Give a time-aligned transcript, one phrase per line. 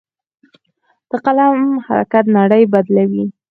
[1.09, 3.25] د قلم حرکت نړۍ بدلوي.